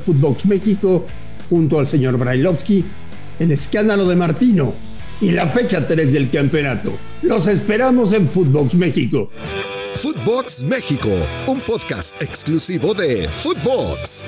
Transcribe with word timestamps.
Footbox 0.00 0.46
México 0.46 1.06
junto 1.48 1.78
al 1.78 1.86
señor 1.86 2.16
Brailovsky, 2.16 2.84
el 3.38 3.52
escándalo 3.52 4.08
de 4.08 4.16
Martino 4.16 4.74
y 5.20 5.32
la 5.32 5.46
fecha 5.48 5.86
3 5.86 6.12
del 6.12 6.30
campeonato. 6.30 6.92
Los 7.22 7.46
esperamos 7.48 8.12
en 8.12 8.28
Footbox 8.28 8.74
México. 8.74 9.30
Footbox 9.90 10.62
México, 10.62 11.10
un 11.46 11.60
podcast 11.60 12.22
exclusivo 12.22 12.94
de 12.94 13.28
Footbox. 13.28 14.24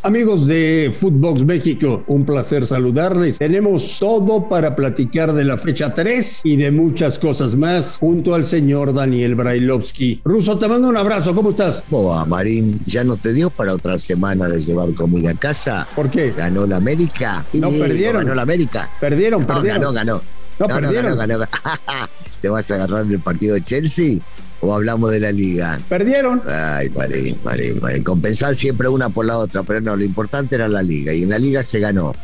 Amigos 0.00 0.46
de 0.46 0.94
Footbox 0.98 1.44
México, 1.44 2.04
un 2.06 2.24
placer 2.24 2.64
saludarles. 2.64 3.38
Tenemos 3.38 3.98
todo 3.98 4.48
para 4.48 4.76
platicar 4.76 5.32
de 5.32 5.44
la 5.44 5.58
fecha 5.58 5.92
3 5.92 6.42
y 6.44 6.56
de 6.56 6.70
muchas 6.70 7.18
cosas 7.18 7.56
más 7.56 7.98
junto 7.98 8.36
al 8.36 8.44
señor 8.44 8.94
Daniel 8.94 9.34
Brailovsky. 9.34 10.20
Ruso, 10.24 10.56
te 10.56 10.68
mando 10.68 10.88
un 10.88 10.96
abrazo, 10.96 11.34
¿cómo 11.34 11.50
estás? 11.50 11.82
Boa, 11.90 12.24
Marín, 12.24 12.78
¿ya 12.86 13.02
no 13.02 13.16
te 13.16 13.32
dio 13.32 13.50
para 13.50 13.74
otra 13.74 13.98
semana 13.98 14.46
de 14.48 14.60
llevar 14.64 14.94
comida 14.94 15.30
a 15.32 15.34
casa? 15.34 15.86
¿Por 15.96 16.08
qué? 16.08 16.30
Ganó 16.30 16.64
la 16.64 16.76
América. 16.76 17.44
No, 17.54 17.68
perdieron. 17.68 18.22
Ganó 18.22 18.36
la 18.36 18.42
América. 18.42 18.88
Perdieron, 19.00 19.40
No, 19.40 19.46
perdieron. 19.48 19.80
ganó, 19.80 19.92
ganó. 19.92 20.22
No, 20.60 20.66
perdieron. 20.68 21.18
ganó, 21.18 21.38
ganó. 21.40 21.50
¿Te 22.40 22.48
vas 22.48 22.70
a 22.70 22.74
agarrar 22.76 23.04
del 23.04 23.18
partido 23.18 23.54
de 23.56 23.64
Chelsea 23.64 24.18
o 24.60 24.74
hablamos 24.74 25.10
de 25.10 25.20
la 25.20 25.32
liga? 25.32 25.80
Perdieron. 25.88 26.42
Ay, 26.46 26.88
Marín, 26.90 27.36
Marín, 27.44 27.78
Marín. 27.80 28.02
Compensar 28.02 28.54
siempre 28.54 28.88
una 28.88 29.08
por 29.08 29.26
la 29.26 29.38
otra, 29.38 29.62
pero 29.62 29.80
no, 29.80 29.96
lo 29.96 30.04
importante 30.04 30.54
era 30.54 30.68
la 30.68 30.82
liga. 30.82 31.12
Y 31.12 31.22
en 31.22 31.30
la 31.30 31.38
liga 31.38 31.62
se 31.62 31.78
ganó. 31.80 32.14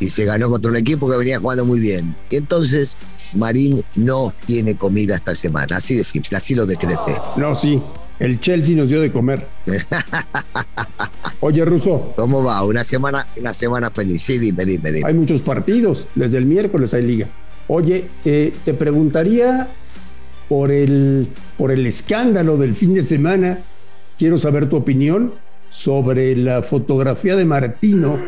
Y 0.00 0.08
se 0.08 0.24
ganó 0.24 0.50
contra 0.50 0.70
un 0.70 0.76
equipo 0.76 1.08
que 1.08 1.16
venía 1.16 1.38
jugando 1.38 1.64
muy 1.64 1.78
bien. 1.78 2.16
Y 2.30 2.36
entonces, 2.36 2.96
Marín 3.36 3.84
no 3.94 4.32
tiene 4.46 4.74
comida 4.74 5.14
esta 5.14 5.34
semana. 5.34 5.76
Así 5.76 5.94
de 5.94 6.04
simple, 6.04 6.36
así 6.36 6.54
lo 6.54 6.66
decreté. 6.66 7.16
No, 7.36 7.54
sí. 7.54 7.80
El 8.18 8.40
Chelsea 8.40 8.76
nos 8.76 8.88
dio 8.88 9.00
de 9.00 9.10
comer. 9.10 9.46
Oye, 11.40 11.64
Ruso, 11.64 12.12
¿Cómo 12.14 12.44
va? 12.44 12.62
Una 12.62 12.84
semana, 12.84 13.26
una 13.36 13.52
semana 13.52 13.90
feliz. 13.90 14.22
Sí, 14.22 14.38
dime, 14.38 14.64
dime, 14.64 14.92
dime. 14.92 15.08
hay 15.08 15.14
muchos 15.14 15.42
partidos. 15.42 16.06
Desde 16.14 16.38
el 16.38 16.46
miércoles 16.46 16.94
hay 16.94 17.02
liga. 17.02 17.26
Oye, 17.66 18.08
eh, 18.24 18.52
te 18.64 18.74
preguntaría 18.74 19.68
por 20.52 20.70
el, 20.70 21.28
por 21.56 21.72
el 21.72 21.86
escándalo 21.86 22.58
del 22.58 22.76
fin 22.76 22.92
de 22.92 23.02
semana. 23.02 23.60
Quiero 24.18 24.36
saber 24.36 24.68
tu 24.68 24.76
opinión 24.76 25.32
sobre 25.70 26.36
la 26.36 26.62
fotografía 26.62 27.36
de 27.36 27.46
Martino 27.46 28.18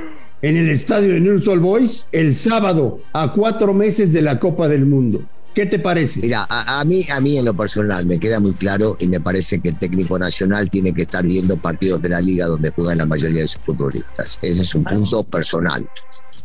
en 0.41 0.56
el 0.56 0.70
estadio 0.70 1.12
de 1.12 1.20
Newell's 1.20 1.47
Old 1.47 1.61
Boys 1.61 2.06
el 2.12 2.34
sábado, 2.34 3.00
a 3.12 3.31
cuatro 3.31 3.75
meses 3.75 4.11
de 4.11 4.22
la 4.22 4.41
Copa 4.41 4.69
del 4.69 4.86
Mundo. 4.86 5.22
¿Qué 5.55 5.66
te 5.66 5.78
parece? 5.78 6.20
Mira, 6.20 6.47
a, 6.48 6.81
a 6.81 6.84
mí, 6.86 7.05
a 7.12 7.20
mí 7.20 7.36
en 7.36 7.44
lo 7.44 7.53
personal 7.53 8.06
me 8.06 8.19
queda 8.19 8.41
muy 8.41 8.55
claro 8.55 8.97
y 8.98 9.06
me 9.06 9.20
parece 9.20 9.61
que 9.61 9.69
el 9.69 9.78
técnico 9.78 10.19
nacional 10.19 10.70
tiene 10.70 10.94
que 10.94 11.03
estar 11.03 11.27
viendo 11.27 11.59
partidos 11.59 12.00
de 12.00 12.09
la 12.09 12.22
liga 12.22 12.47
donde 12.47 12.70
juegan 12.70 12.97
la 12.97 13.06
mayoría 13.06 13.42
de 13.42 13.48
sus 13.48 13.61
futbolistas. 13.61 14.38
Ese 14.41 14.62
es 14.62 14.75
un 14.75 14.84
punto 14.84 15.25
personal. 15.25 15.86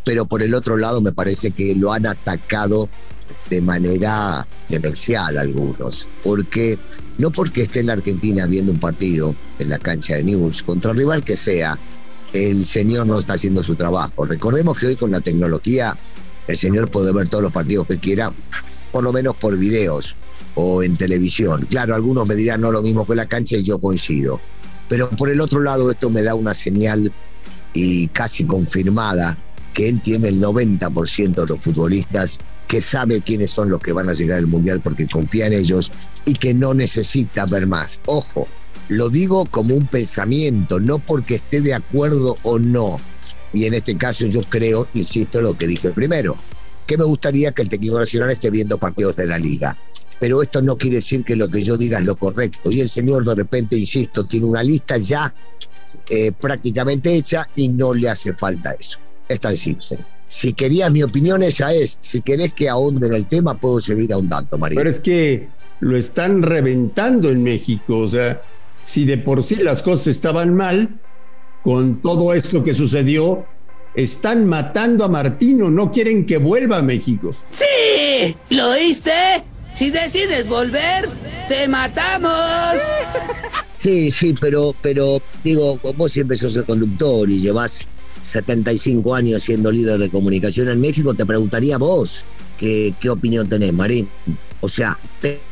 Pero 0.04 0.26
por 0.26 0.44
el 0.44 0.54
otro 0.56 0.76
lado 0.76 1.00
me 1.00 1.14
parece 1.14 1.52
que 1.52 1.74
lo 1.74 1.94
han 1.94 2.06
atacado 2.06 2.90
de 3.50 3.62
manera 3.62 4.46
demencial 4.68 5.38
algunos. 5.38 6.08
Porque, 6.24 6.78
no 7.18 7.32
porque 7.32 7.64
esté 7.64 7.82
en 7.82 7.88
la 7.88 7.94
Argentina 7.94 8.46
viendo 8.46 8.72
un 8.72 8.80
partido 8.80 9.36
en 9.58 9.70
la 9.70 9.80
cancha 9.80 10.16
de 10.16 10.24
News, 10.24 10.64
contra 10.64 10.92
el 10.92 10.98
rival 10.98 11.24
que 11.24 11.36
sea, 11.36 11.78
el 12.34 12.66
señor 12.66 13.08
no 13.08 13.20
está 13.20 13.34
haciendo 13.34 13.64
su 13.64 13.76
trabajo. 13.76 14.26
Recordemos 14.26 14.78
que 14.78 14.88
hoy 14.88 14.96
con 14.96 15.12
la 15.12 15.20
tecnología 15.20 15.96
el 16.48 16.58
señor 16.58 16.90
puede 16.90 17.14
ver 17.14 17.28
todos 17.28 17.44
los 17.44 17.52
partidos 17.52 17.88
que 17.88 17.98
quiera, 17.98 18.32
por 18.92 19.04
lo 19.04 19.14
menos 19.14 19.36
por 19.36 19.58
videos 19.58 20.16
o 20.56 20.84
en 20.84 20.98
televisión. 20.98 21.68
Claro, 21.70 21.96
algunos 21.96 22.28
me 22.28 22.36
dirán 22.36 22.62
no 22.62 22.72
lo 22.72 22.82
mismo 22.82 23.06
que 23.06 23.16
la 23.16 23.28
cancha 23.28 23.58
y 23.58 23.64
yo 23.64 23.80
coincido. 23.80 24.40
Pero 24.88 25.10
por 25.12 25.30
el 25.30 25.40
otro 25.42 25.62
lado 25.62 25.92
esto 25.92 26.10
me 26.10 26.24
da 26.24 26.34
una 26.34 26.54
señal 26.54 27.12
y 27.74 28.08
casi 28.08 28.46
confirmada 28.46 29.38
que 29.74 29.88
él 29.88 30.02
tiene 30.02 30.30
el 30.30 30.42
90% 30.42 31.36
de 31.36 31.48
los 31.48 31.60
futbolistas 31.62 32.40
que 32.70 32.82
sabe 32.82 33.22
quiénes 33.22 33.50
son 33.50 33.72
los 33.72 33.82
que 33.82 33.94
van 33.94 34.10
a 34.10 34.14
llegar 34.14 34.38
al 34.38 34.46
Mundial 34.46 34.80
porque 34.80 35.08
confía 35.08 35.48
en 35.48 35.54
ellos 35.54 35.92
y 36.24 36.34
que 36.34 36.54
no 36.54 36.76
necesita 36.76 37.48
ver 37.48 37.66
más. 37.66 38.00
Ojo, 38.06 38.48
lo 38.90 39.10
digo 39.10 39.48
como 39.48 39.74
un 39.74 39.88
pensamiento, 39.88 40.80
no 40.80 41.00
porque 41.00 41.36
esté 41.36 41.62
de 41.62 41.74
acuerdo 41.74 42.38
o 42.44 42.60
no. 42.60 43.02
Y 43.54 43.66
en 43.66 43.74
este 43.74 43.98
caso 43.98 44.28
yo 44.28 44.42
creo, 44.42 44.88
insisto, 44.94 45.42
lo 45.42 45.58
que 45.58 45.66
dije 45.66 45.90
primero, 45.90 46.38
que 46.86 46.96
me 46.96 47.06
gustaría 47.06 47.54
que 47.54 47.64
el 47.64 47.70
técnico 47.70 47.98
nacional 47.98 48.30
esté 48.30 48.52
viendo 48.52 48.78
partidos 48.78 49.16
de 49.16 49.26
la 49.26 49.40
liga. 49.40 49.76
Pero 50.20 50.44
esto 50.44 50.62
no 50.62 50.78
quiere 50.78 50.98
decir 50.98 51.24
que 51.24 51.36
lo 51.36 51.50
que 51.50 51.64
yo 51.64 51.76
diga 51.76 51.98
es 51.98 52.06
lo 52.06 52.18
correcto. 52.18 52.72
Y 52.72 52.82
el 52.82 52.90
señor 52.90 53.26
de 53.26 53.34
repente, 53.34 53.78
insisto, 53.78 54.28
tiene 54.28 54.46
una 54.46 54.62
lista 54.62 54.96
ya 54.98 55.34
eh, 56.08 56.32
prácticamente 56.34 57.16
hecha 57.16 57.50
y 57.56 57.70
no 57.70 57.96
le 57.96 58.10
hace 58.10 58.34
falta 58.34 58.74
eso. 58.74 59.00
Es 59.28 59.40
tan 59.40 59.58
simple. 59.58 59.98
Si 60.30 60.54
querías 60.54 60.92
mi 60.92 61.02
opinión, 61.02 61.42
esa 61.42 61.72
es. 61.72 61.98
Si 62.00 62.22
querés 62.22 62.54
que 62.54 62.70
ahonde 62.70 63.08
en 63.08 63.16
el 63.16 63.26
tema, 63.26 63.58
puedo 63.58 63.82
seguir 63.82 64.14
ahondando, 64.14 64.60
María. 64.60 64.78
Pero 64.78 64.90
es 64.90 65.02
que 65.02 65.50
lo 65.80 65.98
están 65.98 66.44
reventando 66.44 67.30
en 67.30 67.42
México. 67.42 67.98
O 67.98 68.08
sea, 68.08 68.40
si 68.86 69.06
de 69.06 69.18
por 69.18 69.44
sí 69.44 69.56
las 69.56 69.82
cosas 69.82 70.08
estaban 70.08 70.54
mal, 70.54 71.00
con 71.64 72.00
todo 72.02 72.36
esto 72.36 72.64
que 72.64 72.76
sucedió, 72.76 73.44
están 73.96 74.46
matando 74.46 75.04
a 75.04 75.10
Martino, 75.10 75.72
no 75.72 75.92
quieren 75.92 76.28
que 76.28 76.38
vuelva 76.38 76.78
a 76.78 76.82
México. 76.84 77.32
¡Sí! 77.52 78.36
¿Lo 78.52 78.70
oíste? 78.70 79.12
Si 79.74 79.90
decides 79.90 80.48
volver, 80.48 81.10
te 81.48 81.68
matamos. 81.68 82.32
Sí, 83.80 84.12
sí, 84.12 84.36
pero, 84.40 84.76
pero 84.80 85.22
digo, 85.44 85.80
vos 85.96 86.12
siempre 86.12 86.38
sos 86.38 86.56
el 86.56 86.66
conductor 86.66 87.28
y 87.30 87.40
llevas 87.40 87.88
75 88.22 89.16
años 89.16 89.44
siendo 89.44 89.72
líder 89.72 90.00
de 90.00 90.10
comunicación 90.10 90.70
en 90.70 90.80
México, 90.82 91.14
te 91.14 91.26
preguntaría 91.26 91.78
vos 91.78 92.24
qué, 92.58 92.94
qué 93.00 93.10
opinión 93.10 93.48
tenés, 93.50 93.74
Marín. 93.74 94.08
O 94.62 94.68
sea, 94.68 94.98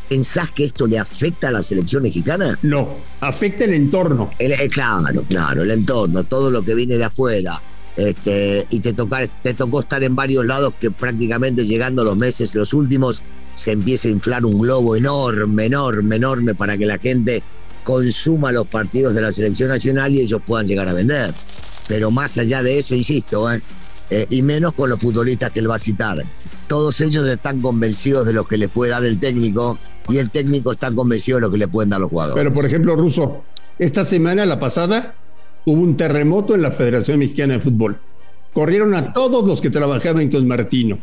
¿pensás 0.09 0.51
que 0.51 0.65
esto 0.65 0.85
le 0.85 0.99
afecta 0.99 1.47
a 1.47 1.51
la 1.51 1.63
selección 1.63 2.03
mexicana? 2.03 2.57
No, 2.61 2.89
afecta 3.21 3.63
el 3.65 3.73
entorno. 3.73 4.31
El- 4.37 4.51
eh, 4.51 4.67
claro, 4.69 5.23
claro, 5.29 5.63
el 5.63 5.71
entorno, 5.71 6.23
todo 6.25 6.51
lo 6.51 6.61
que 6.63 6.75
viene 6.75 6.97
de 6.97 7.05
afuera. 7.05 7.61
Este, 7.95 8.67
y 8.69 8.79
te, 8.79 8.93
toca, 8.93 9.25
te 9.41 9.53
tocó 9.55 9.79
estar 9.79 10.03
en 10.03 10.15
varios 10.15 10.45
lados 10.45 10.73
que 10.79 10.91
prácticamente 10.91 11.65
llegando 11.65 12.03
los 12.03 12.15
meses, 12.15 12.53
los 12.53 12.73
últimos, 12.73 13.23
se 13.55 13.71
empieza 13.71 14.07
a 14.07 14.11
inflar 14.11 14.45
un 14.45 14.59
globo 14.59 14.95
enorme, 14.95 15.65
enorme, 15.65 16.17
enorme 16.17 16.53
para 16.53 16.77
que 16.77 16.85
la 16.85 16.99
gente 16.99 17.41
consuma 17.83 18.51
los 18.51 18.67
partidos 18.67 19.15
de 19.15 19.21
la 19.21 19.31
selección 19.31 19.69
nacional 19.69 20.13
y 20.13 20.19
ellos 20.19 20.41
puedan 20.45 20.67
llegar 20.67 20.87
a 20.89 20.93
vender. 20.93 21.33
Pero 21.87 22.11
más 22.11 22.37
allá 22.37 22.63
de 22.63 22.79
eso, 22.79 22.95
insisto, 22.95 23.51
¿eh? 23.51 23.61
Eh, 24.09 24.25
y 24.29 24.41
menos 24.41 24.73
con 24.73 24.89
los 24.89 24.99
futbolistas 24.99 25.51
que 25.51 25.59
él 25.59 25.69
va 25.69 25.75
a 25.75 25.79
citar. 25.79 26.23
Todos 26.67 27.01
ellos 27.01 27.27
están 27.27 27.59
convencidos 27.59 28.25
de 28.25 28.31
lo 28.31 28.45
que 28.45 28.57
les 28.57 28.69
puede 28.69 28.91
dar 28.91 29.03
el 29.03 29.19
técnico 29.19 29.77
y 30.07 30.17
el 30.17 30.29
técnico 30.29 30.71
está 30.71 30.91
convencido 30.91 31.37
de 31.37 31.41
lo 31.41 31.51
que 31.51 31.57
le 31.57 31.67
pueden 31.67 31.89
dar 31.89 31.99
los 31.99 32.09
jugadores. 32.09 32.41
Pero 32.41 32.53
por 32.53 32.65
ejemplo, 32.65 32.95
Russo, 32.95 33.43
esta 33.77 34.05
semana, 34.05 34.45
la 34.45 34.59
pasada, 34.59 35.15
hubo 35.65 35.81
un 35.81 35.97
terremoto 35.97 36.55
en 36.55 36.61
la 36.61 36.71
Federación 36.71 37.19
Mexicana 37.19 37.55
de 37.55 37.59
Fútbol. 37.59 37.99
Corrieron 38.53 38.95
a 38.95 39.11
todos 39.11 39.45
los 39.45 39.59
que 39.59 39.69
trabajaban 39.69 40.29
con 40.29 40.47
Martino. 40.47 40.99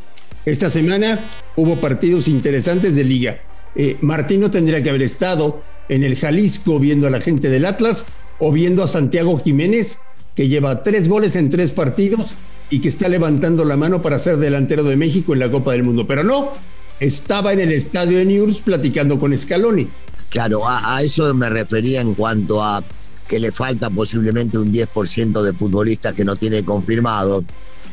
Esta 0.46 0.70
semana 0.70 1.18
hubo 1.56 1.76
partidos 1.76 2.26
interesantes 2.26 2.96
de 2.96 3.04
liga. 3.04 3.38
Eh, 3.76 3.98
Martino 4.00 4.50
tendría 4.50 4.82
que 4.82 4.88
haber 4.88 5.02
estado 5.02 5.62
en 5.88 6.04
el 6.04 6.16
Jalisco 6.16 6.78
viendo 6.78 7.06
a 7.06 7.10
la 7.10 7.20
gente 7.20 7.50
del 7.50 7.66
Atlas 7.66 8.06
o 8.38 8.50
viendo 8.50 8.82
a 8.82 8.88
Santiago 8.88 9.38
Jiménez, 9.38 9.98
que 10.34 10.48
lleva 10.48 10.82
tres 10.82 11.08
goles 11.08 11.36
en 11.36 11.48
tres 11.48 11.70
partidos 11.70 12.34
y 12.70 12.80
que 12.80 12.88
está 12.88 13.08
levantando 13.08 13.64
la 13.64 13.76
mano 13.76 14.02
para 14.02 14.18
ser 14.18 14.36
delantero 14.38 14.84
de 14.84 14.96
México 14.96 15.32
en 15.32 15.40
la 15.40 15.50
Copa 15.50 15.72
del 15.72 15.84
Mundo. 15.84 16.06
Pero 16.06 16.24
no, 16.24 16.50
estaba 17.00 17.52
en 17.52 17.60
el 17.60 17.72
estadio 17.72 18.18
de 18.18 18.24
News 18.24 18.60
platicando 18.60 19.18
con 19.18 19.36
Scaloni. 19.36 19.88
Claro, 20.30 20.66
a, 20.66 20.96
a 20.96 21.02
eso 21.02 21.32
me 21.34 21.48
refería 21.48 22.00
en 22.00 22.14
cuanto 22.14 22.62
a 22.62 22.82
que 23.28 23.38
le 23.38 23.52
falta 23.52 23.90
posiblemente 23.90 24.58
un 24.58 24.72
10% 24.72 25.42
de 25.42 25.52
futbolistas 25.52 26.14
que 26.14 26.24
no 26.24 26.36
tiene 26.36 26.64
confirmado. 26.64 27.44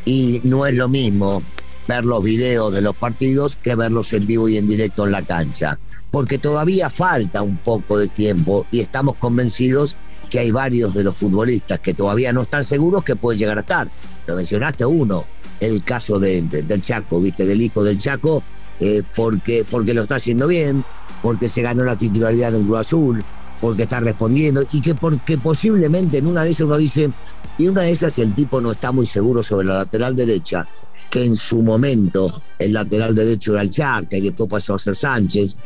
Y 0.06 0.42
no 0.44 0.66
es 0.66 0.76
lo 0.76 0.90
mismo 0.90 1.44
ver 1.88 2.06
los 2.06 2.24
videos 2.24 2.74
de 2.74 2.82
los 2.82 2.96
partidos 2.96 3.56
que 3.56 3.76
verlos 3.76 4.14
en 4.14 4.26
vivo 4.26 4.50
y 4.50 4.58
en 4.58 4.68
directo 4.68 5.06
en 5.06 5.12
la 5.12 5.22
cancha. 5.22 5.78
Porque 6.10 6.38
todavía 6.38 6.90
falta 6.90 7.42
un 7.42 7.58
poco 7.58 7.98
de 7.98 8.08
tiempo 8.08 8.66
y 8.72 8.80
estamos 8.80 9.16
convencidos 9.16 9.96
que 10.31 10.39
hay 10.39 10.50
varios 10.50 10.94
de 10.94 11.04
los 11.04 11.16
futbolistas 11.18 11.80
que 11.81 11.94
todavía 11.94 12.31
no 12.31 12.42
están 12.44 12.63
seguros 12.63 13.04
que 13.04 13.18
pueden 13.18 13.38
llegar 13.38 13.57
a 13.57 13.62
estar. 13.62 13.89
Lo 14.25 14.36
mencionaste 14.38 14.86
uno, 14.86 15.25
el 15.60 15.83
caso 15.83 16.19
de- 16.19 16.42
de- 16.44 16.63
del 16.63 16.81
Chaco, 16.81 17.19
¿viste? 17.19 17.45
Del 17.45 17.62
hijo 17.62 17.83
del 17.83 18.00
Chaco, 18.00 18.42
eh, 18.80 19.04
porque, 19.13 19.66
porque 19.69 19.94
lo 19.94 20.01
está 20.01 20.16
haciendo 20.16 20.48
bien, 20.48 20.86
porque 21.22 21.50
se 21.50 21.62
ganó 21.62 21.83
la 21.83 21.98
titularidad 21.98 22.56
en 22.56 22.63
Cruz 22.66 22.78
Azul, 22.80 23.24
porque 23.60 23.83
está 23.83 24.00
respondiendo 24.00 24.63
y 24.72 24.81
que 24.81 24.95
porque 24.95 25.38
posiblemente 25.38 26.18
en 26.19 26.28
una 26.28 26.44
de 26.44 26.51
esas 26.51 26.62
uno 26.62 26.77
dice, 26.77 27.12
y 27.57 27.68
una 27.68 27.81
de 27.81 27.92
esas 27.92 28.18
el 28.18 28.34
tipo 28.34 28.62
no 28.62 28.72
está 28.72 28.92
muy 28.94 29.06
seguro 29.06 29.44
sobre 29.44 29.68
la 29.68 29.74
lateral 29.80 30.16
derecha, 30.16 30.66
que 31.10 31.25
en 31.25 31.36
su 31.36 31.62
momento 31.62 32.42
el 32.57 32.72
lateral 32.72 33.13
derecho 33.13 33.51
era 33.51 33.63
el 33.63 33.69
Charca 33.69 34.16
y 34.16 34.22
después 34.22 34.50
pasó 34.50 34.75
a 34.75 34.80
ser 34.80 34.95
Sánchez. 34.95 35.57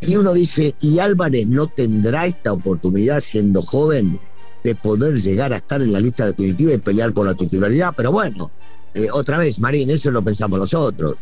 Y 0.00 0.16
uno 0.16 0.32
dice, 0.32 0.74
¿y 0.80 0.98
Álvarez 0.98 1.46
no 1.46 1.66
tendrá 1.66 2.26
esta 2.26 2.52
oportunidad 2.52 3.20
siendo 3.20 3.62
joven 3.62 4.18
de 4.66 4.74
poder 4.74 5.14
llegar 5.14 5.52
a 5.52 5.56
estar 5.56 5.80
en 5.80 5.92
la 5.92 6.00
lista 6.00 6.26
definitiva 6.26 6.72
y 6.72 6.78
pelear 6.78 7.12
por 7.12 7.24
la 7.24 7.34
titularidad. 7.34 7.94
Pero 7.96 8.10
bueno, 8.10 8.50
eh, 8.94 9.06
otra 9.12 9.38
vez, 9.38 9.60
Marín, 9.60 9.90
eso 9.90 10.10
lo 10.10 10.22
pensamos 10.22 10.58
nosotros. 10.58 11.14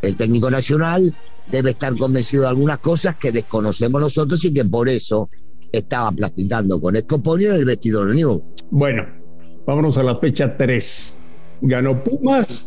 El 0.00 0.16
técnico 0.16 0.48
nacional 0.48 1.12
debe 1.50 1.70
estar 1.70 1.96
convencido 1.96 2.44
de 2.44 2.50
algunas 2.50 2.78
cosas 2.78 3.16
que 3.16 3.32
desconocemos 3.32 4.00
nosotros 4.00 4.44
y 4.44 4.54
que 4.54 4.64
por 4.64 4.88
eso 4.88 5.28
estaba 5.72 6.12
platicando 6.12 6.80
con 6.80 6.94
Escoponio 6.94 7.50
en 7.50 7.56
el 7.56 7.64
vestidor 7.64 8.14
New. 8.14 8.40
Bueno, 8.70 9.04
vámonos 9.66 9.96
a 9.98 10.04
la 10.04 10.16
fecha 10.20 10.56
3. 10.56 11.16
Ganó 11.62 12.04
Pumas, 12.04 12.66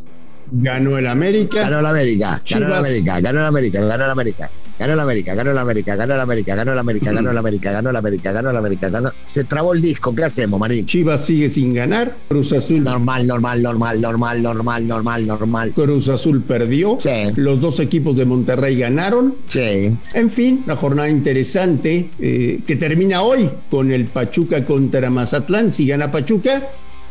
ganó 0.51 0.97
el 0.97 1.07
América. 1.07 1.61
Ganó 1.61 1.79
el 1.79 1.85
América, 1.85 2.41
ganó 2.49 2.67
el 2.67 2.73
América, 2.73 3.19
ganó 3.21 3.39
el 3.39 3.45
América, 3.45 3.85
ganó 3.85 4.03
el 4.03 4.11
América. 4.11 4.49
Ganó 4.79 4.93
el 4.93 4.99
América, 4.99 5.33
ganó 5.33 5.51
el 5.51 5.57
América, 5.57 5.95
ganó 5.95 6.13
el 6.13 6.19
América, 6.19 6.55
ganó 6.55 6.73
el 6.73 6.77
América, 6.79 7.11
ganó 7.11 7.31
el 7.31 7.37
América, 7.37 7.71
ganó 7.71 7.89
el 7.89 7.95
América, 7.95 8.31
ganó 8.31 8.49
el 8.51 8.57
América, 8.57 8.89
ganó. 8.89 9.11
Se 9.23 9.43
trabó 9.43 9.73
el 9.73 9.81
disco, 9.81 10.13
¿qué 10.13 10.23
hacemos, 10.23 10.59
Marín? 10.59 10.85
Chivas 10.85 11.25
sigue 11.25 11.49
sin 11.49 11.73
ganar. 11.73 12.15
Cruz 12.27 12.53
Azul. 12.53 12.83
Normal, 12.83 13.25
normal, 13.25 13.61
normal, 13.61 13.99
normal, 14.01 14.43
normal, 14.43 14.87
normal, 14.87 15.27
normal. 15.27 15.71
Cruz 15.71 16.09
Azul 16.09 16.43
perdió. 16.43 16.99
Sí. 17.01 17.31
Los 17.35 17.59
dos 17.59 17.79
equipos 17.79 18.15
de 18.15 18.25
Monterrey 18.25 18.77
ganaron. 18.77 19.35
Sí. 19.47 19.97
En 20.13 20.29
fin, 20.29 20.61
una 20.65 20.75
jornada 20.75 21.09
interesante 21.09 22.09
eh, 22.19 22.59
que 22.65 22.75
termina 22.75 23.23
hoy 23.23 23.49
con 23.71 23.91
el 23.91 24.05
Pachuca 24.05 24.63
contra 24.65 25.09
Mazatlán. 25.09 25.71
Si 25.71 25.87
gana 25.87 26.11
Pachuca, 26.11 26.61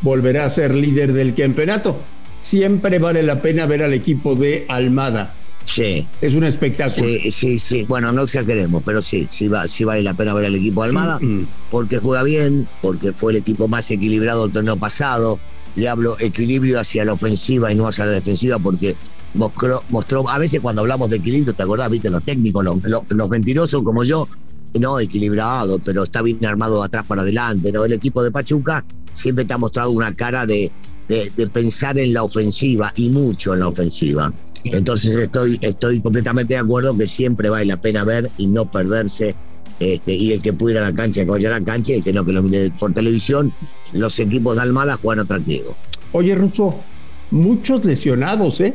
volverá 0.02 0.44
a 0.44 0.50
ser 0.50 0.74
líder 0.74 1.12
del 1.12 1.34
campeonato. 1.34 1.98
Siempre 2.42 3.00
vale 3.00 3.24
la 3.24 3.42
pena 3.42 3.66
ver 3.66 3.82
al 3.82 3.92
equipo 3.92 4.36
de 4.36 4.66
Almada. 4.68 5.34
Sí. 5.66 6.06
Es 6.22 6.34
un 6.34 6.44
espectáculo. 6.44 7.06
Sí, 7.08 7.30
sí, 7.30 7.58
sí. 7.58 7.82
Bueno, 7.82 8.10
no 8.12 8.22
exageremos, 8.22 8.82
pero 8.86 9.02
sí, 9.02 9.26
sí, 9.30 9.48
va, 9.48 9.66
sí 9.66 9.84
vale 9.84 10.00
la 10.02 10.14
pena 10.14 10.32
ver 10.32 10.46
al 10.46 10.54
equipo 10.54 10.82
de 10.82 10.88
Almada, 10.88 11.18
Mm, 11.20 11.40
mm. 11.42 11.46
porque 11.70 11.98
juega 11.98 12.22
bien, 12.22 12.66
porque 12.80 13.12
fue 13.12 13.32
el 13.32 13.38
equipo 13.38 13.66
más 13.68 13.90
equilibrado 13.90 14.44
del 14.44 14.52
torneo 14.52 14.76
pasado. 14.76 15.38
Le 15.74 15.88
hablo 15.88 16.16
equilibrio 16.20 16.80
hacia 16.80 17.04
la 17.04 17.12
ofensiva 17.12 17.70
y 17.70 17.74
no 17.74 17.86
hacia 17.88 18.06
la 18.06 18.12
defensiva, 18.12 18.58
porque 18.58 18.94
mostró, 19.34 19.82
mostró 19.90 20.26
a 20.30 20.38
veces 20.38 20.60
cuando 20.60 20.80
hablamos 20.82 21.10
de 21.10 21.16
equilibrio, 21.16 21.52
¿te 21.52 21.62
acordás? 21.64 21.90
Viste, 21.90 22.08
los 22.10 22.22
técnicos, 22.22 22.64
los, 22.64 22.82
los- 22.84 23.02
los 23.08 23.28
mentirosos 23.28 23.82
como 23.82 24.02
yo, 24.04 24.26
no 24.80 25.00
equilibrado, 25.00 25.78
pero 25.80 26.04
está 26.04 26.22
bien 26.22 26.44
armado 26.46 26.78
de 26.80 26.86
atrás 26.86 27.04
para 27.06 27.22
adelante. 27.22 27.72
¿no? 27.72 27.84
El 27.84 27.92
equipo 27.92 28.22
de 28.22 28.30
Pachuca 28.30 28.84
siempre 29.12 29.44
te 29.44 29.52
ha 29.52 29.58
mostrado 29.58 29.90
una 29.90 30.14
cara 30.14 30.46
de, 30.46 30.70
de- 31.08 31.30
de 31.36 31.46
pensar 31.48 31.98
en 31.98 32.14
la 32.14 32.22
ofensiva 32.22 32.92
y 32.96 33.10
mucho 33.10 33.52
en 33.54 33.60
la 33.60 33.68
ofensiva. 33.68 34.32
Entonces 34.72 35.16
estoy, 35.16 35.58
estoy 35.62 36.00
completamente 36.00 36.54
de 36.54 36.60
acuerdo 36.60 36.96
que 36.96 37.06
siempre 37.06 37.48
vale 37.48 37.66
la 37.66 37.80
pena 37.80 38.04
ver 38.04 38.30
y 38.38 38.46
no 38.46 38.70
perderse. 38.70 39.34
Este, 39.78 40.14
y 40.14 40.32
el 40.32 40.40
que 40.40 40.52
pudiera 40.52 40.80
la 40.80 40.94
cancha, 40.94 41.24
que 41.24 41.30
vaya 41.30 41.54
a 41.54 41.58
la 41.58 41.64
cancha, 41.64 41.92
y 41.92 41.96
el 41.96 42.04
que 42.04 42.12
no, 42.12 42.24
que 42.24 42.32
lo 42.32 42.42
mire 42.42 42.70
por 42.78 42.94
televisión, 42.94 43.52
los 43.92 44.18
equipos 44.18 44.56
de 44.56 44.62
Almada 44.62 44.96
juegan 44.96 45.24
atractivo. 45.24 45.76
Oye, 46.12 46.34
Russo, 46.34 46.74
muchos 47.30 47.84
lesionados, 47.84 48.60
¿eh? 48.60 48.74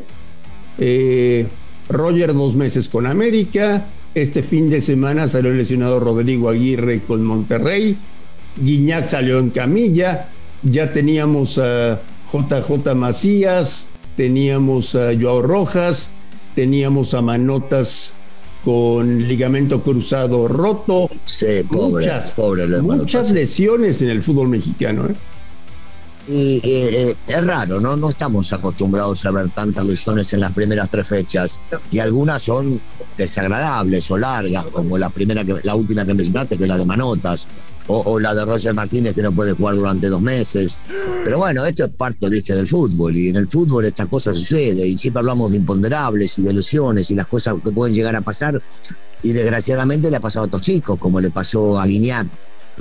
Eh, 0.77 1.47
Roger 1.89 2.33
dos 2.33 2.55
meses 2.55 2.87
con 2.87 3.07
América. 3.07 3.87
Este 4.13 4.43
fin 4.43 4.69
de 4.69 4.81
semana 4.81 5.27
salió 5.27 5.51
lesionado 5.53 5.99
Rodrigo 5.99 6.49
Aguirre 6.49 6.99
con 6.99 7.23
Monterrey. 7.23 7.95
Guiñac 8.57 9.07
salió 9.07 9.39
en 9.39 9.49
camilla. 9.49 10.29
Ya 10.63 10.91
teníamos 10.91 11.57
a 11.57 12.01
JJ 12.31 12.93
Macías, 12.95 13.87
teníamos 14.15 14.95
a 14.95 15.11
Joao 15.19 15.41
Rojas, 15.41 16.09
teníamos 16.55 17.13
a 17.13 17.21
Manotas 17.21 18.13
con 18.63 19.27
ligamento 19.27 19.81
cruzado 19.81 20.47
roto. 20.47 21.09
Sí, 21.25 21.63
pobre, 21.69 22.05
muchas, 22.05 22.31
pobre 22.31 22.67
muchas 22.81 23.31
lesiones 23.31 24.01
en 24.01 24.09
el 24.09 24.23
fútbol 24.23 24.49
mexicano. 24.49 25.07
¿eh? 25.09 25.13
Y 26.31 26.61
eh, 26.63 27.09
eh, 27.09 27.15
es 27.27 27.45
raro, 27.45 27.81
¿no? 27.81 27.97
No 27.97 28.09
estamos 28.09 28.53
acostumbrados 28.53 29.25
a 29.25 29.31
ver 29.31 29.49
tantas 29.49 29.85
lesiones 29.85 30.31
en 30.31 30.39
las 30.39 30.53
primeras 30.53 30.89
tres 30.89 31.05
fechas. 31.05 31.59
Y 31.91 31.99
algunas 31.99 32.41
son 32.41 32.79
desagradables 33.17 34.09
o 34.09 34.17
largas, 34.17 34.63
como 34.65 34.97
la 34.97 35.09
primera 35.09 35.43
que, 35.43 35.57
la 35.63 35.75
última 35.75 36.05
que 36.05 36.13
mencionaste, 36.13 36.57
que 36.57 36.63
es 36.63 36.69
la 36.69 36.77
de 36.77 36.85
Manotas, 36.85 37.47
o, 37.87 38.17
la 38.17 38.33
de 38.33 38.45
Roger 38.45 38.73
Martínez, 38.73 39.13
que 39.13 39.21
no 39.21 39.33
puede 39.33 39.51
jugar 39.51 39.75
durante 39.75 40.07
dos 40.07 40.21
meses. 40.21 40.79
Pero 41.25 41.39
bueno, 41.39 41.65
esto 41.65 41.83
es 41.83 41.91
parte, 41.91 42.29
del 42.29 42.67
fútbol. 42.67 43.17
Y 43.17 43.27
en 43.27 43.35
el 43.35 43.49
fútbol 43.49 43.83
estas 43.83 44.07
cosas 44.07 44.37
suceden. 44.37 44.87
Y 44.87 44.97
siempre 44.97 45.19
hablamos 45.19 45.51
de 45.51 45.57
imponderables 45.57 46.39
y 46.39 46.43
de 46.43 46.53
lesiones 46.53 47.11
y 47.11 47.15
las 47.15 47.27
cosas 47.27 47.55
que 47.61 47.71
pueden 47.71 47.93
llegar 47.93 48.15
a 48.15 48.21
pasar. 48.21 48.61
Y 49.21 49.33
desgraciadamente 49.33 50.09
le 50.09 50.15
ha 50.15 50.21
pasado 50.21 50.45
a 50.45 50.47
otros 50.47 50.61
chicos, 50.61 50.97
como 50.97 51.19
le 51.19 51.29
pasó 51.29 51.77
a 51.77 51.85
Guiñac, 51.85 52.27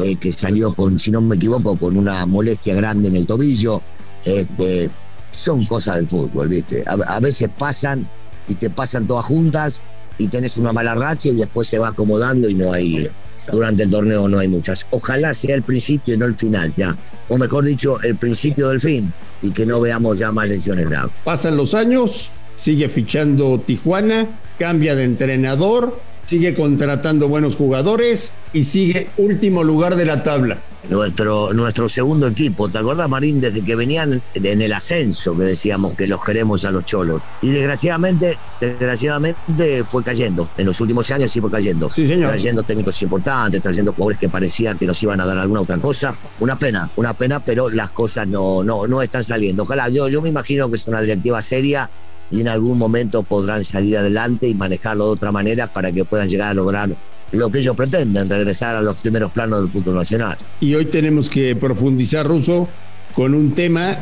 eh, 0.03 0.17
que 0.17 0.33
salió 0.33 0.75
con, 0.75 0.99
si 0.99 1.11
no 1.11 1.21
me 1.21 1.37
equivoco, 1.37 1.77
con 1.77 1.97
una 1.97 2.27
molestia 2.27 2.75
grande 2.75 3.09
en 3.09 3.17
el 3.17 3.27
tobillo. 3.27 3.83
Este, 4.25 4.91
son 5.31 5.65
cosas 5.67 5.97
del 5.97 6.09
fútbol, 6.09 6.49
¿viste? 6.49 6.85
A, 6.87 7.17
a 7.17 7.21
veces 7.21 7.49
pasan 7.57 8.09
y 8.49 8.55
te 8.55 8.69
pasan 8.71 9.07
todas 9.07 9.25
juntas 9.27 9.81
y 10.19 10.29
tenés 10.29 10.59
una 10.59 10.73
mala 10.73 10.95
racha 10.95 11.31
y 11.31 11.37
después 11.37 11.67
se 11.67 11.79
va 11.79 11.89
acomodando 11.89 12.49
y 12.49 12.55
no 12.55 12.73
hay, 12.73 13.09
durante 13.53 13.85
el 13.85 13.91
torneo 13.91 14.29
no 14.29 14.39
hay 14.39 14.49
muchas. 14.49 14.87
Ojalá 14.91 15.33
sea 15.33 15.55
el 15.55 15.63
principio 15.63 16.15
y 16.15 16.19
no 16.19 16.27
el 16.27 16.35
final, 16.35 16.75
ya. 16.77 16.95
O 17.29 17.39
mejor 17.39 17.65
dicho, 17.65 18.01
el 18.03 18.17
principio 18.17 18.69
del 18.69 18.81
fin 18.81 19.13
y 19.41 19.51
que 19.53 19.65
no 19.65 19.81
veamos 19.81 20.19
ya 20.19 20.31
más 20.31 20.47
lesiones 20.47 20.89
graves. 20.91 21.13
Pasan 21.25 21.57
los 21.57 21.75
años, 21.75 22.31
sigue 22.57 22.91
fichando 22.91 23.61
Tijuana, 23.61 24.39
cambia 24.59 24.95
de 24.95 25.05
entrenador, 25.05 25.99
sigue 26.31 26.55
contratando 26.55 27.27
buenos 27.27 27.57
jugadores 27.57 28.33
y 28.53 28.63
sigue 28.63 29.09
último 29.17 29.65
lugar 29.65 29.97
de 29.97 30.05
la 30.05 30.23
tabla. 30.23 30.59
Nuestro, 30.89 31.53
nuestro 31.53 31.89
segundo 31.89 32.29
equipo, 32.29 32.69
¿te 32.69 32.79
acordás, 32.79 33.09
Marín? 33.09 33.41
Desde 33.41 33.63
que 33.63 33.75
venían 33.75 34.23
en 34.35 34.63
el 34.63 34.73
ascenso, 34.73 35.37
que 35.37 35.43
decíamos 35.43 35.95
que 35.95 36.07
los 36.07 36.23
queremos 36.23 36.65
a 36.65 36.71
los 36.71 36.87
cholos. 36.87 37.25
Y 37.43 37.51
desgraciadamente, 37.51 38.39
desgraciadamente 38.61 39.83
fue 39.83 40.05
cayendo. 40.05 40.49
En 40.57 40.67
los 40.67 40.81
últimos 40.81 41.11
años 41.11 41.33
sí 41.33 41.41
fue 41.41 41.51
cayendo. 41.51 41.93
Sí, 41.93 42.07
señor. 42.07 42.29
Trayendo 42.29 42.63
técnicos 42.63 43.03
importantes, 43.03 43.61
trayendo 43.61 43.93
jugadores 43.93 44.21
que 44.21 44.29
parecían 44.29 44.79
que 44.79 44.87
nos 44.87 45.03
iban 45.03 45.21
a 45.21 45.27
dar 45.27 45.37
alguna 45.37 45.63
otra 45.63 45.79
cosa. 45.79 46.15
Una 46.39 46.57
pena, 46.57 46.89
una 46.95 47.13
pena, 47.13 47.45
pero 47.45 47.69
las 47.69 47.91
cosas 47.91 48.29
no, 48.29 48.63
no, 48.63 48.87
no 48.87 49.03
están 49.03 49.25
saliendo. 49.25 49.65
Ojalá, 49.65 49.89
yo, 49.89 50.09
yo 50.09 50.23
me 50.23 50.29
imagino 50.29 50.71
que 50.71 50.77
es 50.77 50.87
una 50.87 51.03
directiva 51.03 51.43
seria 51.43 51.91
y 52.31 52.41
en 52.41 52.49
algún 52.49 52.79
momento 52.79 53.23
podrán 53.23 53.65
salir 53.65 53.97
adelante 53.99 54.49
y 54.49 54.55
manejarlo 54.55 55.07
de 55.07 55.13
otra 55.13 55.33
manera 55.33 55.67
para 55.67 55.91
que 55.93 56.05
puedan 56.05 56.29
llegar 56.29 56.51
a 56.51 56.55
lograr 56.55 56.91
lo 57.33 57.51
que 57.51 57.61
ellos 57.61 57.77
pretenden, 57.77 58.29
regresar 58.29 58.77
a 58.77 58.83
los 58.83 58.97
primeros 58.97 59.31
planos 59.33 59.63
del 59.63 59.71
fútbol 59.71 59.97
nacional. 59.97 60.37
Y 60.61 60.75
hoy 60.75 60.87
tenemos 60.87 61.31
que 61.31 61.55
profundizar, 61.55 62.27
Ruso, 62.27 62.69
con 63.15 63.35
un 63.35 63.55
tema 63.55 63.99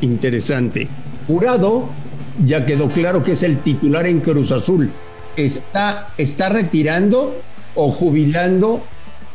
interesante. 0.00 0.88
Jurado, 1.26 1.88
ya 2.44 2.64
quedó 2.64 2.88
claro 2.88 3.22
que 3.22 3.32
es 3.32 3.42
el 3.42 3.58
titular 3.58 4.06
en 4.06 4.20
Cruz 4.20 4.50
Azul. 4.50 4.90
¿Está, 5.36 6.08
está 6.18 6.48
retirando 6.48 7.36
o 7.74 7.92
jubilando 7.92 8.82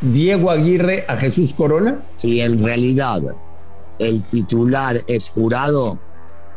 Diego 0.02 0.52
Aguirre 0.52 1.06
a 1.08 1.18
Jesús 1.18 1.54
Corona? 1.54 2.02
Si 2.18 2.42
en 2.42 2.64
realidad 2.64 3.22
el 4.00 4.22
titular 4.24 5.02
es 5.08 5.30
jurado 5.30 6.00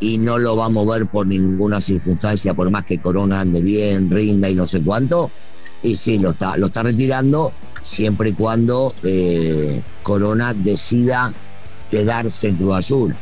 y 0.00 0.18
no 0.18 0.38
lo 0.38 0.56
va 0.56 0.66
a 0.66 0.70
mover 0.70 1.06
por 1.06 1.26
ninguna 1.26 1.80
circunstancia, 1.80 2.54
por 2.54 2.70
más 2.70 2.84
que 2.84 2.98
Corona 2.98 3.40
ande 3.40 3.60
bien, 3.60 4.10
rinda 4.10 4.48
y 4.48 4.54
no 4.54 4.66
sé 4.66 4.82
cuánto, 4.82 5.30
y 5.82 5.94
sí, 5.94 6.18
lo 6.18 6.30
está, 6.30 6.56
lo 6.56 6.66
está 6.66 6.82
retirando 6.82 7.52
siempre 7.82 8.30
y 8.30 8.32
cuando 8.32 8.94
eh, 9.02 9.82
Corona 10.02 10.54
decida 10.54 11.32
quedarse 11.90 12.48
en 12.48 12.56
Cruz 12.56 12.74
Azul. 12.76 13.16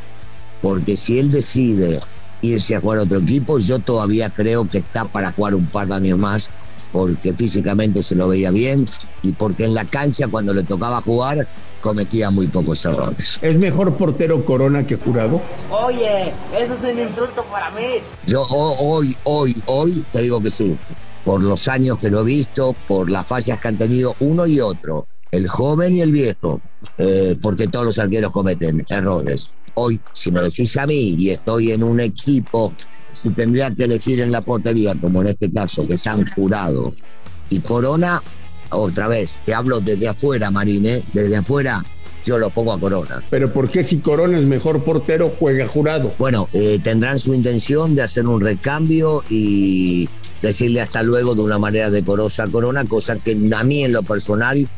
Porque 0.60 0.96
si 0.96 1.18
él 1.18 1.30
decide 1.30 2.00
irse 2.42 2.74
a 2.74 2.80
jugar 2.80 2.98
a 2.98 3.02
otro 3.02 3.18
equipo, 3.18 3.58
yo 3.58 3.78
todavía 3.78 4.30
creo 4.30 4.68
que 4.68 4.78
está 4.78 5.04
para 5.04 5.32
jugar 5.32 5.54
un 5.54 5.66
par 5.66 5.88
de 5.88 5.94
años 5.94 6.18
más, 6.18 6.50
porque 6.92 7.32
físicamente 7.34 8.02
se 8.02 8.14
lo 8.14 8.28
veía 8.28 8.50
bien 8.50 8.86
y 9.22 9.32
porque 9.32 9.64
en 9.64 9.74
la 9.74 9.84
cancha 9.84 10.26
cuando 10.28 10.54
le 10.54 10.62
tocaba 10.62 11.00
jugar 11.00 11.46
cometía 11.80 12.30
muy 12.30 12.46
pocos 12.48 12.84
errores. 12.84 13.38
¿Es 13.40 13.56
mejor 13.56 13.96
portero 13.96 14.44
Corona 14.44 14.86
que 14.86 14.96
Jurado? 14.96 15.40
Oye, 15.70 16.32
eso 16.56 16.74
es 16.74 16.82
un 16.92 16.98
insulto 16.98 17.44
para 17.50 17.70
mí. 17.70 17.82
Yo 18.26 18.42
ho- 18.42 18.76
hoy, 18.78 19.16
hoy, 19.24 19.54
hoy 19.66 20.04
te 20.12 20.22
digo 20.22 20.42
que 20.42 20.50
sí, 20.50 20.76
por 21.24 21.42
los 21.42 21.68
años 21.68 21.98
que 21.98 22.10
lo 22.10 22.20
he 22.20 22.24
visto, 22.24 22.74
por 22.88 23.10
las 23.10 23.26
fallas 23.26 23.60
que 23.60 23.68
han 23.68 23.78
tenido 23.78 24.16
uno 24.20 24.46
y 24.46 24.60
otro, 24.60 25.06
el 25.30 25.46
joven 25.46 25.94
y 25.94 26.00
el 26.00 26.10
viejo, 26.10 26.60
eh, 26.96 27.36
porque 27.40 27.68
todos 27.68 27.84
los 27.84 27.98
arqueros 27.98 28.32
cometen 28.32 28.84
errores. 28.88 29.50
Hoy, 29.80 30.00
si 30.12 30.32
me 30.32 30.42
decís 30.42 30.76
a 30.76 30.88
mí 30.88 31.14
y 31.16 31.30
estoy 31.30 31.70
en 31.70 31.84
un 31.84 32.00
equipo, 32.00 32.74
si 33.12 33.30
tendría 33.30 33.70
que 33.70 33.84
elegir 33.84 34.18
en 34.18 34.32
la 34.32 34.40
portería, 34.40 34.92
como 35.00 35.22
en 35.22 35.28
este 35.28 35.52
caso, 35.52 35.86
que 35.86 35.96
se 35.96 36.08
han 36.08 36.28
jurado, 36.32 36.92
y 37.48 37.60
Corona, 37.60 38.20
otra 38.70 39.06
vez, 39.06 39.38
te 39.46 39.54
hablo 39.54 39.78
desde 39.80 40.08
afuera, 40.08 40.50
Marine, 40.50 41.04
desde 41.12 41.36
afuera, 41.36 41.84
yo 42.24 42.40
lo 42.40 42.50
pongo 42.50 42.72
a 42.72 42.80
Corona. 42.80 43.22
Pero 43.30 43.52
¿por 43.52 43.70
qué 43.70 43.84
si 43.84 43.98
Corona 43.98 44.36
es 44.36 44.46
mejor 44.46 44.82
portero 44.82 45.32
juega 45.38 45.68
Jurado? 45.68 46.12
Bueno, 46.18 46.48
eh, 46.52 46.80
tendrán 46.82 47.20
su 47.20 47.32
intención 47.32 47.94
de 47.94 48.02
hacer 48.02 48.26
un 48.26 48.40
recambio 48.40 49.22
y 49.30 50.08
decirle 50.42 50.80
hasta 50.80 51.04
luego 51.04 51.36
de 51.36 51.42
una 51.42 51.60
manera 51.60 51.88
decorosa 51.88 52.42
a 52.42 52.46
Corona, 52.48 52.84
cosa 52.84 53.14
que 53.14 53.38
a 53.54 53.62
mí 53.62 53.84
en 53.84 53.92
lo 53.92 54.02
personal, 54.02 54.68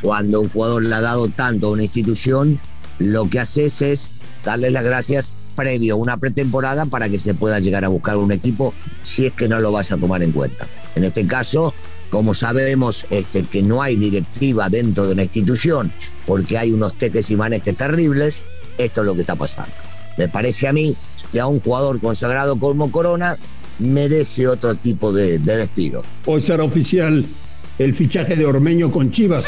cuando 0.00 0.40
un 0.40 0.48
jugador 0.48 0.82
le 0.82 0.94
ha 0.94 1.02
dado 1.02 1.28
tanto 1.28 1.66
a 1.66 1.70
una 1.72 1.82
institución, 1.82 2.58
lo 2.98 3.28
que 3.28 3.40
haces 3.40 3.82
es 3.82 4.10
darles 4.46 4.72
las 4.72 4.84
gracias 4.84 5.32
previo 5.56 5.94
a 5.94 5.96
una 5.96 6.16
pretemporada 6.18 6.86
para 6.86 7.08
que 7.08 7.18
se 7.18 7.34
pueda 7.34 7.58
llegar 7.58 7.84
a 7.84 7.88
buscar 7.88 8.16
un 8.16 8.30
equipo 8.30 8.72
si 9.02 9.26
es 9.26 9.32
que 9.32 9.48
no 9.48 9.60
lo 9.60 9.72
vas 9.72 9.90
a 9.90 9.96
tomar 9.96 10.22
en 10.22 10.30
cuenta. 10.30 10.68
En 10.94 11.02
este 11.02 11.26
caso, 11.26 11.74
como 12.10 12.32
sabemos 12.32 13.06
este, 13.10 13.42
que 13.42 13.62
no 13.62 13.82
hay 13.82 13.96
directiva 13.96 14.68
dentro 14.70 15.06
de 15.06 15.14
una 15.14 15.24
institución 15.24 15.92
porque 16.26 16.56
hay 16.56 16.70
unos 16.70 16.96
teques 16.96 17.28
y 17.30 17.36
manejes 17.36 17.76
terribles, 17.76 18.44
esto 18.78 19.00
es 19.00 19.06
lo 19.06 19.14
que 19.14 19.22
está 19.22 19.34
pasando. 19.34 19.72
Me 20.16 20.28
parece 20.28 20.68
a 20.68 20.72
mí 20.72 20.96
que 21.32 21.40
a 21.40 21.46
un 21.48 21.60
jugador 21.60 22.00
consagrado 22.00 22.56
como 22.56 22.92
Corona 22.92 23.36
merece 23.80 24.46
otro 24.46 24.76
tipo 24.76 25.12
de, 25.12 25.40
de 25.40 25.56
despido. 25.56 26.04
Hoy 26.24 26.40
será 26.40 26.62
oficial 26.62 27.26
el 27.78 27.94
fichaje 27.94 28.36
de 28.36 28.46
Ormeño 28.46 28.92
con 28.92 29.10
Chivas. 29.10 29.46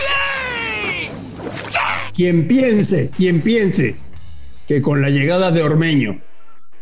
Quien 2.14 2.49
piense, 2.49 3.11
quien 3.17 3.40
piense 3.40 4.08
que 4.69 4.83
con 4.83 5.01
la 5.01 5.11
llegada 5.11 5.51
de 5.51 5.63
Ormeño 5.63 6.21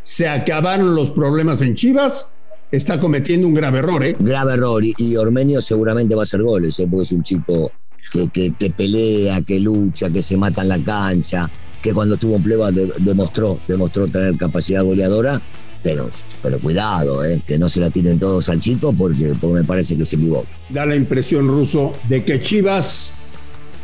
se 0.03 0.29
acabaron 0.29 0.95
los 0.95 1.11
problemas 1.11 1.63
en 1.63 1.77
Chivas, 1.77 2.33
está 2.71 3.01
cometiendo 3.01 3.47
un 3.47 3.55
grave 3.55 3.79
error, 3.79 4.05
¿eh? 4.05 4.17
Grave 4.19 4.55
error. 4.55 4.85
Y, 4.85 4.95
y 4.99 5.17
Ormeño 5.17 5.63
seguramente 5.63 6.15
va 6.15 6.23
a 6.23 6.25
hacer 6.25 6.43
goles, 6.43 6.79
¿eh? 6.81 6.87
porque 6.91 7.05
es 7.05 7.13
un 7.13 7.23
chico 7.23 7.73
que, 8.11 8.29
que, 8.29 8.53
que, 8.55 8.71
pelea, 8.71 9.41
que 9.43 9.61
lucha, 9.61 10.11
que 10.11 10.23
se 10.23 10.37
mata 10.37 10.63
en 10.63 10.69
la 10.69 10.79
cancha, 10.79 11.51
que 11.81 11.93
cuando 11.93 12.17
tuvo 12.17 12.37
un 12.37 12.43
pleba 12.43 12.71
de, 12.71 12.93
demostró, 12.99 13.61
demostró 13.67 14.07
tener 14.09 14.37
capacidad 14.37 14.85
goleadora, 14.85 15.41
pero, 15.83 16.11
pero 16.43 16.59
cuidado, 16.59 17.25
¿eh? 17.25 17.43
que 17.47 17.59
no 17.59 17.69
se 17.69 17.81
la 17.81 17.91
tienen 17.91 18.19
todos 18.19 18.49
al 18.49 18.61
chico 18.61 18.93
porque, 18.93 19.33
porque 19.41 19.61
me 19.61 19.65
parece 19.65 19.97
que 19.97 20.05
se 20.05 20.17
equivoca. 20.17 20.49
Da 20.69 20.87
la 20.87 20.97
impresión, 20.97 21.49
Ruso, 21.49 21.93
de 22.09 22.25
que 22.25 22.41
Chivas 22.41 23.13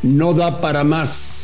no 0.02 0.34
da 0.34 0.60
para 0.60 0.82
más, 0.82 1.41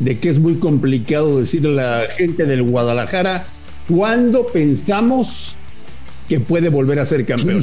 de 0.00 0.18
que 0.18 0.30
es 0.30 0.38
muy 0.38 0.54
complicado 0.54 1.40
decirle 1.40 1.80
a 1.82 2.00
la 2.00 2.08
gente 2.08 2.46
del 2.46 2.62
Guadalajara 2.62 3.46
cuándo 3.86 4.46
pensamos 4.46 5.56
que 6.28 6.40
puede 6.40 6.68
volver 6.68 6.98
a 7.00 7.04
ser 7.04 7.26
campeón. 7.26 7.62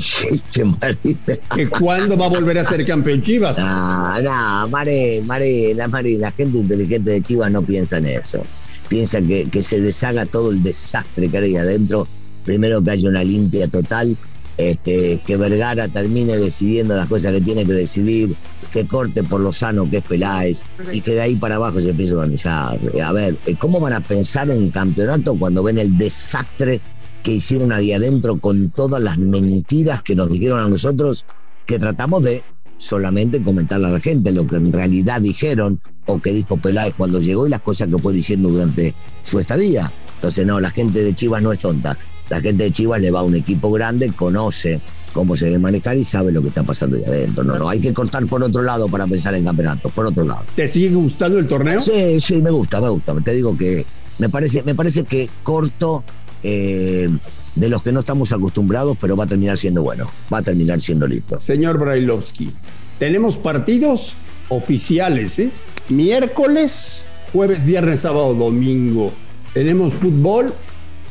que 1.55 1.69
cuándo 1.69 2.17
va 2.17 2.25
a 2.25 2.29
volver 2.29 2.57
a 2.59 2.65
ser 2.65 2.85
campeón 2.85 3.23
Chivas. 3.23 3.57
No, 4.21 4.21
no, 4.21 4.67
Mare, 4.67 5.21
Marina, 5.25 5.87
Marina, 5.87 6.27
la 6.27 6.31
gente 6.31 6.59
inteligente 6.59 7.11
de 7.11 7.21
Chivas 7.21 7.49
no 7.49 7.61
piensa 7.61 7.97
en 7.97 8.07
eso. 8.07 8.43
Piensa 8.89 9.21
que, 9.21 9.49
que 9.49 9.63
se 9.63 9.81
deshaga 9.81 10.25
todo 10.25 10.51
el 10.51 10.61
desastre 10.61 11.29
que 11.29 11.37
hay 11.37 11.55
adentro. 11.55 12.07
Primero 12.43 12.81
que 12.83 12.91
haya 12.91 13.09
una 13.09 13.23
limpia 13.23 13.67
total, 13.67 14.17
este, 14.57 15.21
que 15.25 15.37
Vergara 15.37 15.87
termine 15.87 16.35
decidiendo 16.35 16.95
las 16.95 17.07
cosas 17.07 17.31
que 17.31 17.41
tiene 17.41 17.65
que 17.65 17.73
decidir, 17.73 18.35
que 18.71 18.87
corte 18.87 19.23
por 19.23 19.41
lo 19.41 19.53
sano 19.53 19.89
que 19.89 19.97
es 19.97 20.03
Peláez 20.03 20.61
y 20.91 21.01
que 21.01 21.11
de 21.11 21.21
ahí 21.21 21.35
para 21.35 21.55
abajo 21.55 21.79
se 21.79 21.91
empiece 21.91 22.13
a 22.13 22.17
organizar. 22.17 22.79
A 23.03 23.11
ver, 23.11 23.37
¿cómo 23.59 23.79
van 23.79 23.93
a 23.93 23.99
pensar 24.01 24.49
en 24.49 24.71
campeonato 24.71 25.37
cuando 25.37 25.63
ven 25.63 25.77
el 25.77 25.97
desastre 25.97 26.81
que 27.23 27.33
hicieron 27.33 27.71
ahí 27.71 27.91
adentro 27.91 28.37
con 28.37 28.69
todas 28.69 29.01
las 29.01 29.17
mentiras 29.17 30.01
que 30.01 30.15
nos 30.15 30.29
dijeron 30.29 30.59
a 30.59 30.69
nosotros, 30.69 31.25
que 31.65 31.77
tratamos 31.77 32.23
de 32.23 32.43
solamente 32.77 33.41
comentarle 33.41 33.87
a 33.87 33.91
la 33.91 33.99
gente 33.99 34.31
lo 34.31 34.47
que 34.47 34.55
en 34.55 34.71
realidad 34.71 35.21
dijeron 35.21 35.81
o 36.05 36.21
que 36.21 36.31
dijo 36.31 36.57
Peláez 36.57 36.93
cuando 36.95 37.19
llegó 37.19 37.45
y 37.45 37.49
las 37.49 37.61
cosas 37.61 37.89
que 37.89 37.97
fue 37.97 38.13
diciendo 38.13 38.49
durante 38.49 38.93
su 39.23 39.39
estadía. 39.39 39.91
Entonces, 40.15 40.45
no, 40.45 40.59
la 40.59 40.71
gente 40.71 41.03
de 41.03 41.13
Chivas 41.13 41.41
no 41.43 41.51
es 41.51 41.59
tonta. 41.59 41.97
La 42.29 42.41
gente 42.41 42.65
de 42.65 42.71
Chivas 42.71 43.01
le 43.01 43.11
va 43.11 43.21
a 43.21 43.23
un 43.23 43.35
equipo 43.35 43.71
grande, 43.71 44.11
conoce 44.11 44.81
cómo 45.13 45.35
se 45.35 45.45
debe 45.45 45.59
manejar 45.59 45.97
y 45.97 46.03
sabe 46.03 46.31
lo 46.31 46.41
que 46.41 46.49
está 46.49 46.63
pasando 46.63 46.97
ahí 46.97 47.03
adentro. 47.03 47.43
No, 47.43 47.57
no, 47.57 47.69
hay 47.69 47.79
que 47.79 47.93
cortar 47.93 48.25
por 48.27 48.43
otro 48.43 48.61
lado 48.61 48.87
para 48.87 49.07
pensar 49.07 49.33
en 49.35 49.45
campeonato, 49.45 49.89
por 49.89 50.05
otro 50.05 50.23
lado. 50.25 50.43
¿Te 50.55 50.67
sigue 50.67 50.93
gustando 50.93 51.39
el 51.39 51.47
torneo? 51.47 51.81
Sí, 51.81 52.19
sí, 52.19 52.35
me 52.35 52.51
gusta, 52.51 52.79
me 52.81 52.89
gusta. 52.89 53.15
Te 53.23 53.33
digo 53.33 53.57
que 53.57 53.85
me 54.19 54.29
parece, 54.29 54.63
me 54.63 54.75
parece 54.75 55.03
que 55.05 55.29
corto 55.43 56.03
eh, 56.43 57.09
de 57.55 57.69
los 57.69 57.81
que 57.81 57.91
no 57.91 58.01
estamos 58.01 58.31
acostumbrados, 58.31 58.97
pero 59.01 59.15
va 59.15 59.23
a 59.23 59.27
terminar 59.27 59.57
siendo 59.57 59.81
bueno, 59.81 60.09
va 60.31 60.39
a 60.39 60.41
terminar 60.43 60.79
siendo 60.81 61.07
listo. 61.07 61.41
Señor 61.41 61.79
Brailovsky, 61.79 62.51
tenemos 62.99 63.37
partidos 63.37 64.15
oficiales, 64.49 65.39
¿eh? 65.39 65.51
Miércoles, 65.89 67.07
jueves, 67.33 67.65
viernes, 67.65 68.01
sábado, 68.01 68.33
domingo. 68.33 69.11
Tenemos 69.53 69.93
fútbol 69.93 70.53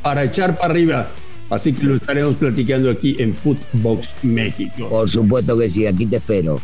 para 0.06 0.22
echar 0.22 0.54
para 0.54 0.70
arriba. 0.70 1.08
Así 1.50 1.72
que 1.72 1.82
lo 1.82 1.96
estaremos 1.96 2.36
platicando 2.36 2.88
aquí 2.88 3.16
en 3.18 3.34
Footbox 3.34 4.06
México. 4.22 4.88
Por 4.88 5.08
supuesto 5.08 5.58
que 5.58 5.68
sí, 5.68 5.84
aquí 5.84 6.06
te 6.06 6.18
espero. 6.18 6.60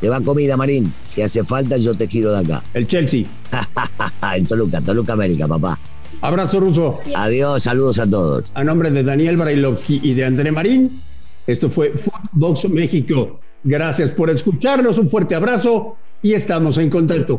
Te 0.00 0.08
va 0.08 0.20
comida, 0.20 0.56
Marín. 0.56 0.92
Si 1.04 1.22
hace 1.22 1.44
falta, 1.44 1.76
yo 1.76 1.94
te 1.94 2.08
giro 2.08 2.32
de 2.32 2.40
acá. 2.40 2.64
El 2.74 2.88
Chelsea. 2.88 3.26
en 4.36 4.46
Toluca, 4.46 4.80
Toluca 4.80 5.12
América, 5.12 5.46
papá. 5.46 5.78
Abrazo 6.20 6.58
ruso. 6.58 6.98
Adiós, 7.14 7.62
saludos 7.62 8.00
a 8.00 8.10
todos. 8.10 8.50
A 8.56 8.64
nombre 8.64 8.90
de 8.90 9.04
Daniel 9.04 9.36
Brailovsky 9.36 10.00
y 10.02 10.14
de 10.14 10.24
André 10.24 10.50
Marín, 10.50 11.00
esto 11.46 11.70
fue 11.70 11.92
Footbox 11.96 12.68
México. 12.70 13.38
Gracias 13.62 14.10
por 14.10 14.30
escucharnos, 14.30 14.98
un 14.98 15.08
fuerte 15.08 15.36
abrazo 15.36 15.96
y 16.22 16.32
estamos 16.32 16.78
en 16.78 16.90
contacto. 16.90 17.38